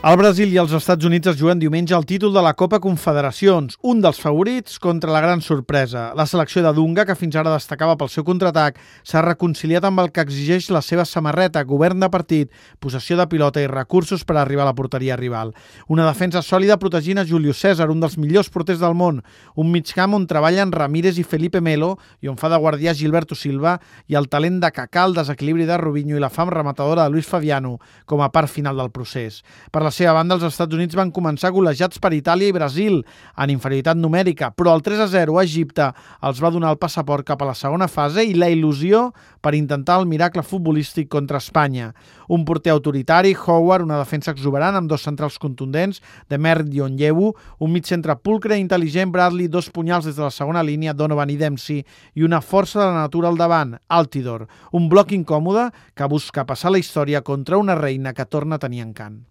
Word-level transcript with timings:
El 0.00 0.16
Brasil 0.16 0.48
i 0.48 0.56
els 0.56 0.72
Estats 0.72 1.04
Units 1.04 1.28
es 1.28 1.36
juguen 1.36 1.58
diumenge 1.60 1.92
el 1.92 2.06
títol 2.08 2.32
de 2.32 2.40
la 2.40 2.54
Copa 2.56 2.78
Confederacions, 2.80 3.74
un 3.84 3.98
dels 4.00 4.16
favorits 4.16 4.78
contra 4.80 5.12
la 5.12 5.20
gran 5.20 5.42
sorpresa. 5.44 6.06
La 6.16 6.24
selecció 6.24 6.62
de 6.64 6.70
Dunga, 6.72 7.04
que 7.04 7.16
fins 7.20 7.34
ara 7.36 7.52
destacava 7.52 7.98
pel 8.00 8.08
seu 8.08 8.24
contraatac, 8.24 8.78
s'ha 9.04 9.20
reconciliat 9.20 9.84
amb 9.84 10.00
el 10.00 10.08
que 10.08 10.24
exigeix 10.24 10.70
la 10.72 10.80
seva 10.80 11.04
samarreta, 11.04 11.60
govern 11.68 12.00
de 12.00 12.08
partit, 12.08 12.48
possessió 12.80 13.18
de 13.18 13.26
pilota 13.28 13.60
i 13.60 13.68
recursos 13.68 14.24
per 14.24 14.38
arribar 14.40 14.64
a 14.64 14.70
la 14.70 14.74
porteria 14.78 15.18
rival. 15.20 15.52
Una 15.92 16.06
defensa 16.08 16.40
sòlida 16.40 16.78
protegint 16.80 17.20
a 17.20 17.26
Julio 17.28 17.52
César, 17.52 17.90
un 17.92 18.00
dels 18.00 18.16
millors 18.16 18.48
porters 18.48 18.80
del 18.80 18.96
món, 18.96 19.20
un 19.52 19.68
mig 19.68 19.92
camp 19.92 20.16
on 20.16 20.24
treballen 20.24 20.72
Ramírez 20.72 21.20
i 21.20 21.26
Felipe 21.28 21.60
Melo 21.60 21.98
i 22.24 22.32
on 22.32 22.40
fa 22.40 22.48
de 22.48 22.56
guardià 22.56 22.96
Gilberto 22.96 23.36
Silva 23.36 23.76
i 24.08 24.16
el 24.16 24.32
talent 24.32 24.62
de 24.64 24.72
Cacà, 24.72 25.04
el 25.04 25.18
desequilibri 25.20 25.68
de 25.68 25.76
Rubinho 25.76 26.16
i 26.16 26.24
la 26.24 26.32
fam 26.32 26.48
rematadora 26.48 27.04
de 27.04 27.12
Luis 27.12 27.28
Fabiano 27.28 27.76
com 28.06 28.24
a 28.24 28.32
part 28.32 28.48
final 28.48 28.80
del 28.80 28.88
procés. 28.96 29.42
Per 29.68 29.84
la 29.84 29.89
la 29.90 29.94
seva 29.94 30.12
banda, 30.14 30.36
els 30.36 30.44
Estats 30.46 30.76
Units 30.76 30.94
van 30.94 31.08
començar 31.10 31.50
golejats 31.50 31.98
per 31.98 32.12
Itàlia 32.14 32.52
i 32.52 32.54
Brasil 32.54 33.00
en 33.42 33.50
inferioritat 33.50 33.98
numèrica, 33.98 34.52
però 34.54 34.70
el 34.76 34.84
3-0 34.86 35.34
a 35.34 35.42
Egipte 35.42 35.88
els 36.28 36.38
va 36.38 36.50
donar 36.54 36.68
el 36.70 36.78
passaport 36.78 37.26
cap 37.26 37.40
a 37.42 37.48
la 37.48 37.56
segona 37.58 37.88
fase 37.90 38.22
i 38.22 38.36
la 38.38 38.46
il·lusió 38.52 39.08
per 39.42 39.56
intentar 39.58 39.96
el 39.98 40.06
miracle 40.06 40.44
futbolístic 40.46 41.08
contra 41.10 41.40
Espanya. 41.42 41.88
Un 42.30 42.44
porter 42.46 42.70
autoritari, 42.70 43.34
Howard, 43.34 43.88
una 43.88 43.98
defensa 43.98 44.30
exuberant 44.30 44.78
amb 44.78 44.86
dos 44.92 45.02
centrals 45.02 45.40
contundents, 45.42 45.98
de 46.30 46.38
Mert 46.38 46.70
i 46.70 46.84
Onyewu, 46.86 47.32
un 47.58 47.74
mig 47.74 47.90
centre 47.90 48.14
pulcre 48.14 48.54
i 48.54 48.62
intel·ligent, 48.62 49.10
Bradley, 49.10 49.50
dos 49.50 49.72
punyals 49.74 50.06
des 50.06 50.14
de 50.14 50.22
la 50.22 50.30
segona 50.30 50.62
línia, 50.62 50.94
Donovan 50.94 51.34
i 51.34 51.38
Dempsey, 51.40 51.82
i 52.14 52.28
una 52.28 52.38
força 52.38 52.78
de 52.78 52.86
la 52.92 53.08
natura 53.08 53.32
al 53.32 53.40
davant, 53.40 53.74
Altidor, 53.88 54.46
un 54.70 54.86
bloc 54.92 55.10
incòmode 55.18 55.72
que 55.98 56.06
busca 56.14 56.46
passar 56.46 56.70
la 56.70 56.78
història 56.78 57.24
contra 57.26 57.58
una 57.58 57.74
reina 57.74 58.14
que 58.14 58.28
torna 58.30 58.60
a 58.60 58.62
tenir 58.62 58.86
encant. 58.86 59.29